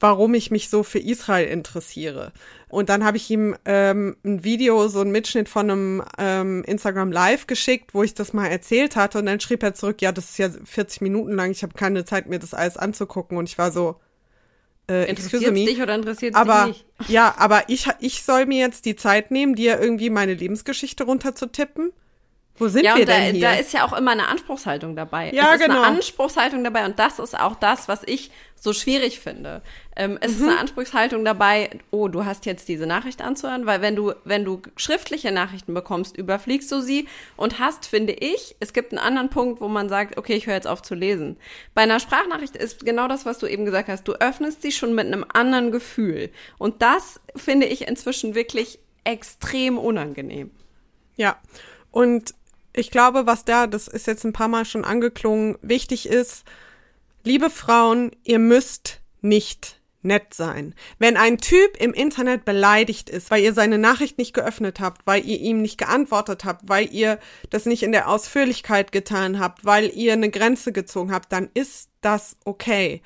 warum 0.00 0.34
ich 0.34 0.50
mich 0.50 0.70
so 0.70 0.82
für 0.82 0.98
Israel 0.98 1.46
interessiere. 1.46 2.32
Und 2.68 2.88
dann 2.88 3.04
habe 3.04 3.18
ich 3.18 3.30
ihm 3.30 3.54
ähm, 3.66 4.16
ein 4.24 4.42
Video, 4.42 4.88
so 4.88 5.00
ein 5.00 5.10
Mitschnitt 5.10 5.48
von 5.48 5.70
einem 5.70 6.02
ähm, 6.18 6.64
Instagram 6.64 7.12
Live 7.12 7.46
geschickt, 7.46 7.94
wo 7.94 8.02
ich 8.02 8.14
das 8.14 8.32
mal 8.32 8.46
erzählt 8.46 8.96
hatte. 8.96 9.18
Und 9.18 9.26
dann 9.26 9.40
schrieb 9.40 9.62
er 9.62 9.74
zurück, 9.74 10.00
ja, 10.00 10.10
das 10.10 10.30
ist 10.30 10.38
ja 10.38 10.48
40 10.48 11.02
Minuten 11.02 11.34
lang, 11.34 11.50
ich 11.50 11.62
habe 11.62 11.74
keine 11.74 12.04
Zeit, 12.04 12.26
mir 12.26 12.38
das 12.38 12.54
alles 12.54 12.76
anzugucken. 12.76 13.36
Und 13.36 13.48
ich 13.48 13.58
war 13.58 13.70
so, 13.70 13.96
äh, 14.88 15.08
interessiert 15.08 15.54
dich 15.54 15.80
oder 15.80 15.94
interessiert 15.94 16.34
aber, 16.34 16.66
dich 16.66 16.84
nicht? 16.98 17.10
Ja, 17.10 17.34
aber 17.36 17.64
ich, 17.68 17.86
ich 18.00 18.24
soll 18.24 18.46
mir 18.46 18.58
jetzt 18.58 18.86
die 18.86 18.96
Zeit 18.96 19.30
nehmen, 19.30 19.54
dir 19.54 19.78
irgendwie 19.78 20.10
meine 20.10 20.34
Lebensgeschichte 20.34 21.04
runterzutippen. 21.04 21.92
Wo 22.60 22.68
sind 22.68 22.84
ja, 22.84 22.94
wir 22.96 23.06
da, 23.06 23.18
denn 23.18 23.34
hier? 23.34 23.48
da 23.48 23.54
ist 23.54 23.72
ja 23.72 23.84
auch 23.86 23.92
immer 23.96 24.10
eine 24.12 24.28
Anspruchshaltung 24.28 24.94
dabei. 24.94 25.32
Ja, 25.32 25.48
es 25.54 25.60
ist 25.60 25.66
genau. 25.66 25.82
eine 25.82 25.96
Anspruchshaltung 25.96 26.62
dabei 26.62 26.84
und 26.84 26.98
das 26.98 27.18
ist 27.18 27.38
auch 27.38 27.56
das, 27.56 27.88
was 27.88 28.02
ich 28.04 28.30
so 28.54 28.74
schwierig 28.74 29.20
finde. 29.20 29.62
Ähm, 29.96 30.18
es 30.20 30.32
Mhm. 30.32 30.36
ist 30.36 30.48
eine 30.50 30.58
Anspruchshaltung 30.58 31.24
dabei, 31.24 31.70
oh, 31.90 32.08
du 32.08 32.26
hast 32.26 32.44
jetzt 32.44 32.68
diese 32.68 32.86
Nachricht 32.86 33.22
anzuhören, 33.22 33.64
weil 33.64 33.80
wenn 33.80 33.96
du, 33.96 34.12
wenn 34.24 34.44
du 34.44 34.60
schriftliche 34.76 35.32
Nachrichten 35.32 35.72
bekommst, 35.72 36.14
überfliegst 36.18 36.70
du 36.70 36.82
sie 36.82 37.08
und 37.38 37.58
hast, 37.58 37.86
finde 37.86 38.12
ich, 38.12 38.56
es 38.60 38.74
gibt 38.74 38.92
einen 38.92 38.98
anderen 38.98 39.30
Punkt, 39.30 39.62
wo 39.62 39.68
man 39.68 39.88
sagt, 39.88 40.18
okay, 40.18 40.34
ich 40.34 40.46
höre 40.46 40.54
jetzt 40.54 40.66
auf 40.66 40.82
zu 40.82 40.94
lesen. 40.94 41.38
Bei 41.72 41.82
einer 41.82 41.98
Sprachnachricht 42.00 42.54
ist 42.54 42.84
genau 42.84 43.08
das, 43.08 43.24
was 43.24 43.38
du 43.38 43.46
eben 43.46 43.64
gesagt 43.64 43.88
hast. 43.88 44.06
Du 44.06 44.12
öffnest 44.12 44.60
sie 44.60 44.72
schon 44.72 44.94
mit 44.94 45.06
einem 45.06 45.24
anderen 45.32 45.72
Gefühl. 45.72 46.28
Und 46.58 46.82
das 46.82 47.18
finde 47.36 47.64
ich 47.64 47.88
inzwischen 47.88 48.34
wirklich 48.34 48.78
extrem 49.04 49.78
unangenehm. 49.78 50.50
Ja, 51.16 51.38
und 51.90 52.34
ich 52.72 52.90
glaube, 52.90 53.26
was 53.26 53.44
da, 53.44 53.66
das 53.66 53.88
ist 53.88 54.06
jetzt 54.06 54.24
ein 54.24 54.32
paar 54.32 54.48
Mal 54.48 54.64
schon 54.64 54.84
angeklungen, 54.84 55.58
wichtig 55.62 56.08
ist, 56.08 56.44
liebe 57.24 57.50
Frauen, 57.50 58.10
ihr 58.24 58.38
müsst 58.38 59.00
nicht 59.20 59.80
nett 60.02 60.32
sein. 60.32 60.74
Wenn 60.98 61.16
ein 61.16 61.38
Typ 61.38 61.76
im 61.78 61.92
Internet 61.92 62.44
beleidigt 62.44 63.10
ist, 63.10 63.30
weil 63.30 63.42
ihr 63.42 63.52
seine 63.52 63.78
Nachricht 63.78 64.18
nicht 64.18 64.32
geöffnet 64.32 64.80
habt, 64.80 65.06
weil 65.06 65.26
ihr 65.26 65.38
ihm 65.38 65.60
nicht 65.60 65.78
geantwortet 65.78 66.44
habt, 66.44 66.68
weil 66.68 66.92
ihr 66.92 67.18
das 67.50 67.66
nicht 67.66 67.82
in 67.82 67.92
der 67.92 68.08
Ausführlichkeit 68.08 68.92
getan 68.92 69.38
habt, 69.38 69.64
weil 69.64 69.90
ihr 69.94 70.14
eine 70.14 70.30
Grenze 70.30 70.72
gezogen 70.72 71.12
habt, 71.12 71.32
dann 71.32 71.50
ist 71.52 71.90
das 72.00 72.36
okay. 72.44 73.02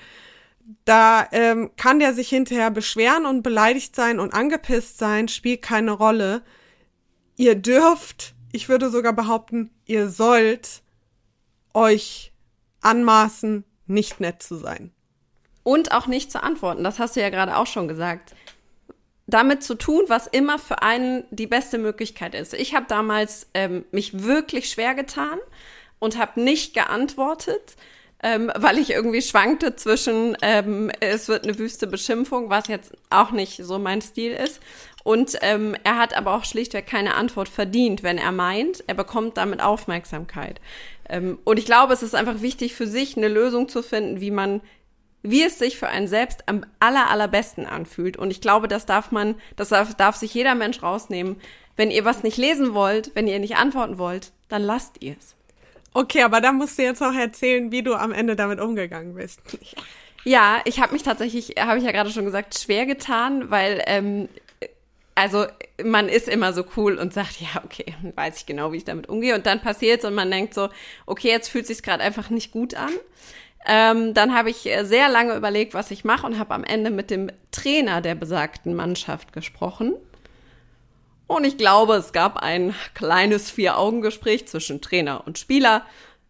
Da 0.85 1.29
ähm, 1.33 1.73
kann 1.77 1.99
der 1.99 2.15
sich 2.15 2.29
hinterher 2.29 2.71
beschweren 2.71 3.27
und 3.27 3.43
beleidigt 3.43 3.95
sein 3.97 4.21
und 4.21 4.33
angepisst 4.33 4.99
sein, 4.99 5.29
spielt 5.29 5.63
keine 5.63 5.93
Rolle. 5.93 6.43
Ihr 7.37 7.57
dürft, 7.57 8.34
ich 8.55 8.69
würde 8.69 8.89
sogar 8.89 9.13
behaupten, 9.13 9.73
ihr 9.85 10.09
sollt 10.09 10.83
euch 11.73 12.33
anmaßen, 12.83 13.65
nicht 13.87 14.21
nett 14.21 14.45
zu 14.45 14.55
sein. 14.55 14.93
Und 15.65 15.91
auch 15.91 16.07
nicht 16.07 16.31
zu 16.31 16.41
antworten. 16.41 16.85
Das 16.85 17.01
hast 17.01 17.17
du 17.17 17.21
ja 17.21 17.31
gerade 17.31 17.57
auch 17.57 17.67
schon 17.67 17.89
gesagt. 17.89 18.33
Damit 19.27 19.65
zu 19.65 19.75
tun, 19.75 20.05
was 20.07 20.29
immer 20.29 20.61
für 20.61 20.83
einen 20.83 21.25
die 21.33 21.49
beste 21.49 21.79
Möglichkeit 21.79 22.37
ist. 22.37 22.55
Ich 22.55 22.77
habe 22.77 22.87
damals 22.87 23.49
ähm, 23.55 23.87
mich 23.91 24.23
wirklich 24.23 24.71
schwer 24.71 24.95
getan 24.95 25.41
und 25.99 26.17
habe 26.17 26.41
nicht 26.41 26.75
geantwortet, 26.75 27.75
ähm, 28.25 28.51
weil 28.57 28.79
ich 28.79 28.91
irgendwie 28.91 29.21
schwankte 29.21 29.77
zwischen, 29.77 30.35
ähm, 30.41 30.91
es 31.01 31.29
wird 31.29 31.45
eine 31.45 31.59
wüste 31.59 31.87
Beschimpfung, 31.87 32.49
was 32.49 32.69
jetzt 32.69 32.93
auch 33.11 33.33
nicht 33.33 33.63
so 33.63 33.79
mein 33.79 34.01
Stil 34.01 34.33
ist. 34.33 34.61
Und 35.05 35.37
ähm, 35.43 35.77
er 35.85 35.99
hat 35.99 36.17
aber 36.17 36.35
auch 36.35 36.45
schlichtweg 36.45 36.87
keine 36.87 37.17
Antwort 37.17 37.51
verdient, 37.51 38.03
wenn 38.03 38.17
er 38.17 38.33
meint, 38.33 38.83
er 38.87 38.95
bekommt 38.95 39.37
damit 39.37 39.61
Aufmerksamkeit. 39.63 40.63
Ähm, 41.07 41.39
und 41.45 41.59
ich 41.59 41.67
glaube, 41.67 41.93
es 41.93 42.03
ist 42.03 42.15
einfach 42.15 42.41
wichtig 42.41 42.75
für 42.75 42.87
sich, 42.87 43.15
eine 43.19 43.29
Lösung 43.29 43.69
zu 43.69 43.83
finden, 43.83 44.23
wie 44.23 44.31
man 44.31 44.63
wie 45.27 45.43
es 45.43 45.59
sich 45.59 45.79
für 45.79 45.89
einen 45.89 46.07
selbst 46.07 46.49
am 46.51 46.67
aller, 46.81 47.11
allerbesten 47.11 47.65
anfühlt. 47.65 48.19
Und 48.19 48.31
ich 48.31 48.43
glaube, 48.43 48.69
das 48.69 48.85
darf 48.85 49.11
man, 49.11 49.37
das 49.57 49.71
darf, 49.71 49.95
darf 49.95 50.17
sich 50.17 50.35
jeder 50.35 50.55
Mensch 50.55 50.83
rausnehmen. 50.83 51.37
Wenn 51.77 51.91
ihr 51.91 52.05
was 52.05 52.23
nicht 52.23 52.37
lesen 52.37 52.75
wollt, 52.75 53.11
wenn 53.15 53.27
ihr 53.27 53.39
nicht 53.39 53.57
antworten 53.57 53.97
wollt, 53.97 54.33
dann 54.51 54.63
lasst 54.63 55.03
ihr 55.03 55.17
es. 55.19 55.35
Okay, 55.95 56.23
aber 56.23 56.41
da 56.41 56.53
musst 56.53 56.77
du 56.77 56.83
jetzt 56.83 57.01
noch 57.01 57.15
erzählen, 57.15 57.71
wie 57.71 57.83
du 57.83 57.95
am 57.95 58.13
Ende 58.13 58.37
damit 58.37 58.61
umgegangen 58.61 59.15
bist. 59.15 59.41
Ja, 60.25 60.61
ich 60.65 60.81
habe 60.81 60.93
mich 60.93 61.05
tatsächlich, 61.05 61.55
habe 61.59 61.79
ich 61.79 61.85
ja 61.85 61.93
gerade 61.93 62.11
schon 62.11 62.25
gesagt, 62.25 62.59
schwer 62.59 62.85
getan, 62.85 63.51
weil 63.51 63.83
ähm, 63.87 64.29
also 65.15 65.47
man 65.83 66.09
ist 66.09 66.29
immer 66.29 66.53
so 66.53 66.65
cool 66.77 66.99
und 66.99 67.13
sagt, 67.13 67.41
ja, 67.41 67.63
okay, 67.65 67.95
weiß 68.15 68.39
ich 68.39 68.47
genau, 68.47 68.73
wie 68.73 68.79
ich 68.79 68.85
damit 68.85 69.09
umgehe. 69.09 69.35
Und 69.35 69.47
dann 69.47 69.61
passiert's 69.61 70.05
und 70.05 70.15
man 70.15 70.31
denkt 70.31 70.55
so, 70.55 70.69
okay, 71.07 71.29
jetzt 71.29 71.49
fühlt 71.49 71.67
sich's 71.67 71.83
gerade 71.83 72.03
einfach 72.03 72.31
nicht 72.31 72.51
gut 72.51 72.75
an. 72.75 72.91
Ähm, 73.67 74.13
dann 74.15 74.35
habe 74.35 74.51
ich 74.51 74.67
äh, 74.67 74.85
sehr 74.85 75.09
lange 75.09 75.37
überlegt, 75.37 75.75
was 75.75 75.91
ich 75.91 76.05
mache 76.05 76.27
und 76.27 76.39
habe 76.39 76.55
am 76.55 76.65
Ende 76.65 76.91
mit 76.91 77.11
dem 77.11 77.31
Trainer 77.51 78.01
der 78.01 78.15
besagten 78.15 78.75
Mannschaft 78.75 79.33
gesprochen. 79.33 79.95
Und 81.27 81.45
ich 81.45 81.57
glaube, 81.57 81.95
es 81.95 82.13
gab 82.13 82.37
ein 82.37 82.75
kleines 82.95 83.51
Vier-Augen-Gespräch 83.51 84.47
zwischen 84.47 84.81
Trainer 84.81 85.27
und 85.27 85.39
Spieler. 85.39 85.85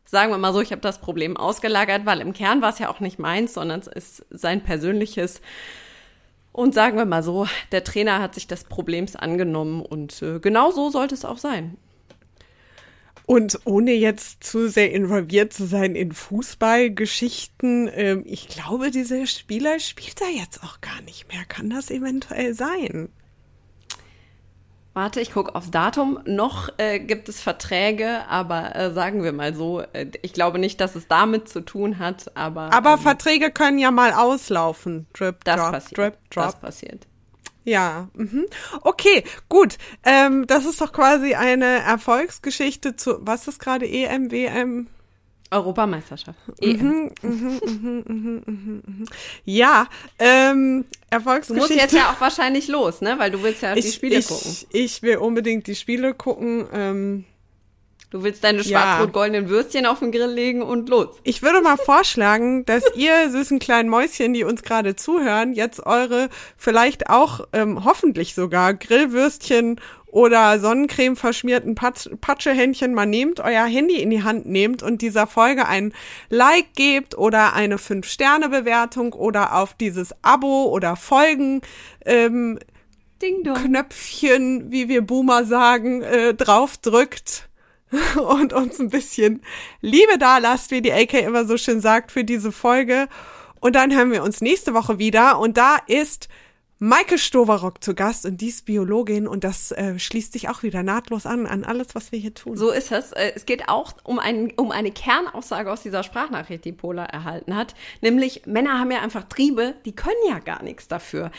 Sagen 0.05 0.31
wir 0.31 0.39
mal 0.39 0.53
so, 0.53 0.61
ich 0.61 0.71
habe 0.71 0.83
das 0.83 1.01
Problem 1.01 1.37
ausgelagert, 1.37 2.07
weil 2.07 2.21
im 2.21 2.33
Kern 2.33 2.63
war 2.63 2.71
es 2.71 2.79
ja 2.79 2.89
auch 2.89 3.01
nicht 3.01 3.19
meins, 3.19 3.55
sondern 3.55 3.81
es 3.81 3.89
ist 3.89 4.27
sein 4.31 4.63
persönliches. 4.63 5.41
Und 6.53 6.75
sagen 6.75 6.97
wir 6.97 7.07
mal 7.07 7.25
so, 7.25 7.49
der 7.73 7.83
Trainer 7.83 8.21
hat 8.21 8.35
sich 8.35 8.47
des 8.47 8.65
Problems 8.65 9.17
angenommen 9.17 9.83
und 9.83 10.23
äh, 10.23 10.39
genau 10.39 10.71
so 10.71 10.91
sollte 10.91 11.17
es 11.17 11.25
auch 11.25 11.39
sein. 11.39 11.77
Und 13.27 13.59
ohne 13.65 13.93
jetzt 13.93 14.45
zu 14.45 14.69
sehr 14.69 14.93
involviert 14.93 15.53
zu 15.53 15.67
sein 15.67 15.97
in 15.97 16.13
Fußballgeschichten, 16.13 17.91
ähm, 17.93 18.23
ich 18.27 18.49
glaube, 18.49 18.91
dieser 18.91 19.27
Spieler 19.27 19.81
spielt 19.81 20.21
da 20.21 20.27
jetzt 20.27 20.63
auch 20.63 20.81
gar 20.81 21.01
nicht 21.03 21.27
mehr. 21.33 21.45
Kann 21.49 21.71
das 21.71 21.91
eventuell 21.91 22.55
sein? 22.55 23.09
Warte, 24.95 25.21
ich 25.21 25.33
gucke 25.33 25.57
aufs 25.57 25.73
Datum. 25.73 26.21
Noch 26.25 26.69
äh, 26.79 27.01
gibt 27.01 27.29
es 27.29 27.41
Verträge, 27.41 28.27
aber 28.29 28.77
äh, 28.77 28.93
sagen 28.93 29.25
wir 29.25 29.33
mal 29.33 29.53
so, 29.53 29.81
äh, 29.81 30.07
ich 30.23 30.33
glaube 30.33 30.61
nicht, 30.61 30.81
dass 30.81 30.95
es 30.95 31.09
damit 31.09 31.49
zu 31.49 31.63
tun 31.63 31.99
hat, 31.99 32.31
aber. 32.37 32.73
Aber 32.73 32.93
ähm, 32.93 32.99
Verträge 33.01 33.51
können 33.51 33.79
ja 33.79 33.91
mal 33.91 34.13
auslaufen. 34.13 35.07
Drip, 35.13 35.43
das 35.45 35.61
drop, 35.61 35.73
passiert. 35.73 35.99
drip, 35.99 36.31
drop. 36.31 36.45
Das 36.45 36.61
passiert. 36.61 37.07
Ja, 37.65 38.09
mhm. 38.15 38.47
okay, 38.83 39.25
gut. 39.49 39.79
Ähm, 40.05 40.47
das 40.47 40.65
ist 40.65 40.81
doch 40.81 40.93
quasi 40.93 41.35
eine 41.35 41.83
Erfolgsgeschichte 41.83 42.95
zu, 42.95 43.17
was 43.21 43.49
ist 43.49 43.59
gerade 43.59 43.87
E 43.87 44.07
EM, 45.55 45.61
WM? 45.61 45.61
Europameisterschaft. 45.61 46.39
Mhm. 46.61 47.11
EM. 47.23 49.05
Ja, 49.45 49.89
ähm, 50.19 50.85
Du 50.85 51.17
Erfolgsgeschichte. 51.17 51.69
musst 51.69 51.81
jetzt 51.81 51.95
ja 51.95 52.11
auch 52.11 52.21
wahrscheinlich 52.21 52.69
los, 52.69 53.01
ne? 53.01 53.15
Weil 53.19 53.31
du 53.31 53.43
willst 53.43 53.63
ja 53.63 53.75
die 53.75 53.81
ich, 53.81 53.95
Spiele 53.95 54.17
ich, 54.17 54.27
gucken. 54.27 54.57
Ich 54.73 55.03
will 55.03 55.17
unbedingt 55.19 55.67
die 55.67 55.75
Spiele 55.77 56.13
gucken. 56.15 56.67
Ähm, 56.73 57.25
Du 58.14 58.23
willst 58.23 58.44
deine 58.44 58.62
schwarz-rot-goldenen 58.62 59.49
Würstchen 59.49 59.87
auf 59.87 59.99
den 59.99 60.12
Grill 60.12 60.30
legen 60.30 60.62
und 60.62 60.88
los. 60.88 61.09
Ich 61.25 61.42
würde 61.42 61.61
mal 61.61 61.76
vorschlagen, 61.76 62.64
dass 62.64 62.85
ihr 62.94 63.28
süßen 63.28 63.59
kleinen 63.59 63.88
Mäuschen, 63.88 64.33
die 64.33 64.44
uns 64.44 64.62
gerade 64.62 64.94
zuhören, 64.94 65.52
jetzt 65.52 65.85
eure 65.85 66.28
vielleicht 66.56 67.11
auch 67.11 67.49
ähm, 67.52 67.85
hoffentlich 67.85 68.37
sogar 68.37 68.73
Grillwürstchen 68.75 69.80
oder 70.06 70.61
Sonnencreme 70.61 71.16
verschmierten 71.16 71.75
Patsch 71.75 72.09
Patschehändchen 72.21 72.94
mal 72.94 73.04
nehmt, 73.04 73.40
euer 73.40 73.64
Handy 73.64 74.00
in 74.00 74.11
die 74.11 74.23
Hand 74.23 74.47
nehmt 74.47 74.85
und 74.85 75.02
dieser 75.02 75.26
Folge 75.26 75.66
ein 75.66 75.92
Like 76.28 76.73
gebt 76.76 77.18
oder 77.18 77.54
eine 77.54 77.78
5-Sterne-Bewertung 77.78 79.12
oder 79.12 79.56
auf 79.56 79.75
dieses 79.75 80.14
Abo 80.23 80.66
oder 80.66 80.94
Folgen 80.94 81.62
ähm, 82.04 82.61
Ding. 83.21 83.42
Knöpfchen, 83.42 84.71
wie 84.71 84.88
wir 84.88 85.04
Boomer 85.04 85.44
sagen, 85.44 86.02
äh, 86.02 86.33
drauf 86.35 86.76
drückt 86.76 87.49
und 88.17 88.53
uns 88.53 88.79
ein 88.81 88.91
bisschen 88.91 89.43
Liebe 89.81 90.19
da 90.19 90.39
lasst, 90.39 90.71
wie 90.71 90.83
die 90.83 90.93
AK 90.93 91.15
immer 91.15 91.45
so 91.45 91.57
schön 91.57 91.81
sagt, 91.81 92.13
für 92.13 92.25
diese 92.25 92.53
Folge. 92.53 93.09
Und 93.61 93.77
dann 93.77 93.95
hören 93.95 94.13
wir 94.13 94.23
uns 94.23 94.41
nächste 94.41 94.75
Woche 94.75 94.99
wieder. 94.99 95.39
Und 95.39 95.57
da 95.57 95.79
ist 95.87 96.29
Maike 96.81 97.19
Stoverock 97.19 97.83
zu 97.83 97.95
Gast 97.95 98.27
und 98.27 98.41
die 98.41 98.49
ist 98.49 98.67
Biologin 98.67 99.27
und 99.27 99.45
das 99.45 99.71
äh, 99.73 99.99
schließt 99.99 100.33
sich 100.33 100.49
auch 100.49 100.63
wieder 100.63 100.83
nahtlos 100.83 101.25
an, 101.25 101.47
an 101.47 101.65
alles, 101.65 101.95
was 101.95 102.13
wir 102.13 102.19
hier 102.19 102.35
tun. 102.35 102.57
So 102.57 102.71
ist 102.71 102.93
es. 102.93 103.13
Äh, 103.13 103.33
Es 103.35 103.47
geht 103.47 103.69
auch 103.69 103.95
um, 104.03 104.19
ein, 104.19 104.53
um 104.57 104.71
eine 104.71 104.91
Kernaussage 104.91 105.73
aus 105.73 105.83
dieser 105.83 106.03
Sprachnachricht, 106.03 106.65
die 106.65 106.73
Pola 106.73 107.05
erhalten 107.05 107.57
hat. 107.57 107.75
Nämlich, 108.03 108.45
Männer 108.45 108.79
haben 108.79 108.91
ja 108.91 109.01
einfach 109.01 109.25
Triebe, 109.25 109.77
die 109.85 109.95
können 109.95 110.15
ja 110.29 110.41
gar 110.41 110.63
nichts 110.63 110.87
dafür. 110.89 111.31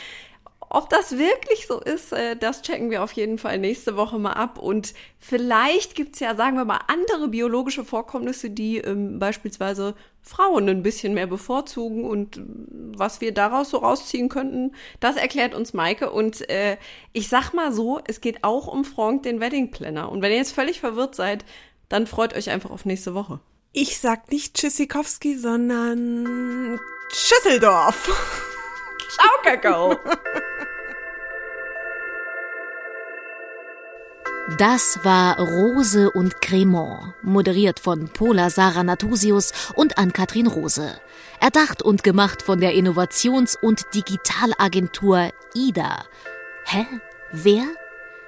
Ob 0.69 0.89
das 0.89 1.17
wirklich 1.17 1.67
so 1.67 1.79
ist, 1.79 2.11
äh, 2.11 2.35
das 2.35 2.61
checken 2.61 2.89
wir 2.89 3.03
auf 3.03 3.11
jeden 3.13 3.37
Fall 3.37 3.59
nächste 3.59 3.95
Woche 3.95 4.19
mal 4.19 4.33
ab. 4.33 4.57
Und 4.57 4.93
vielleicht 5.19 5.95
gibt's 5.95 6.19
ja, 6.19 6.35
sagen 6.35 6.57
wir 6.57 6.65
mal, 6.65 6.81
andere 6.87 7.27
biologische 7.27 7.85
Vorkommnisse, 7.85 8.49
die 8.49 8.77
ähm, 8.77 9.19
beispielsweise 9.19 9.95
Frauen 10.21 10.67
ein 10.67 10.83
bisschen 10.83 11.13
mehr 11.13 11.27
bevorzugen. 11.27 12.05
Und 12.05 12.37
äh, 12.37 12.41
was 12.97 13.21
wir 13.21 13.33
daraus 13.33 13.69
so 13.69 13.77
rausziehen 13.77 14.29
könnten, 14.29 14.73
das 14.99 15.15
erklärt 15.15 15.53
uns 15.53 15.73
Maike. 15.73 16.11
Und 16.11 16.49
äh, 16.49 16.77
ich 17.13 17.29
sag 17.29 17.53
mal 17.53 17.71
so, 17.71 17.99
es 18.07 18.21
geht 18.21 18.43
auch 18.43 18.67
um 18.67 18.85
Frank, 18.85 19.23
den 19.23 19.39
Wedding 19.39 19.71
Planner. 19.71 20.11
Und 20.11 20.21
wenn 20.21 20.31
ihr 20.31 20.37
jetzt 20.37 20.53
völlig 20.53 20.79
verwirrt 20.79 21.15
seid, 21.15 21.45
dann 21.89 22.07
freut 22.07 22.35
euch 22.35 22.49
einfach 22.49 22.71
auf 22.71 22.85
nächste 22.85 23.13
Woche. 23.13 23.39
Ich 23.71 23.99
sag 23.99 24.31
nicht 24.31 24.55
Tschüssikowski, 24.55 25.37
sondern 25.37 26.79
Schüsseldorf. 27.11 28.09
Ciao, 29.09 29.29
Kakao! 29.43 29.97
Das 34.47 34.99
war 35.01 35.39
Rose 35.39 36.11
und 36.11 36.39
Cremant, 36.39 37.15
moderiert 37.23 37.79
von 37.79 38.09
Pola 38.09 38.51
Sarah 38.51 38.83
Natusius 38.83 39.51
und 39.73 39.97
Ann-Kathrin 39.97 40.45
Rose. 40.45 40.99
Erdacht 41.39 41.81
und 41.81 42.03
gemacht 42.03 42.43
von 42.43 42.59
der 42.59 42.75
Innovations- 42.75 43.57
und 43.59 43.87
Digitalagentur 43.95 45.31
IDA. 45.55 46.05
Hä? 46.65 46.85
Wer? 47.31 47.63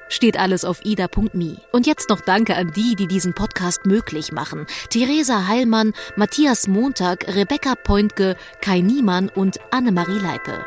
Steht 0.10 0.40
alles 0.40 0.66
auf 0.66 0.84
ida.me. 0.84 1.62
Und 1.72 1.86
jetzt 1.86 2.10
noch 2.10 2.22
Danke 2.22 2.56
an 2.56 2.72
die, 2.72 2.96
die 2.96 3.08
diesen 3.08 3.36
Podcast 3.36 3.86
möglich 3.86 4.32
machen. 4.32 4.66
Theresa 4.90 5.46
Heilmann, 5.48 5.94
Matthias 6.16 6.68
Montag, 6.68 7.28
Rebecca 7.28 7.76
Pointke, 7.76 8.38
Kai 8.62 8.80
Niemann 8.80 9.30
und 9.30 9.60
Annemarie 9.70 10.18
Leipe. 10.18 10.66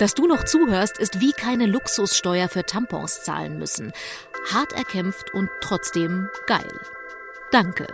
Dass 0.00 0.14
du 0.14 0.26
noch 0.26 0.44
zuhörst, 0.44 0.98
ist 0.98 1.20
wie 1.20 1.32
keine 1.32 1.66
Luxussteuer 1.66 2.48
für 2.48 2.64
Tampons 2.64 3.22
zahlen 3.22 3.58
müssen. 3.58 3.92
Hart 4.50 4.72
erkämpft 4.72 5.34
und 5.34 5.50
trotzdem 5.60 6.30
geil. 6.46 6.80
Danke. 7.50 7.86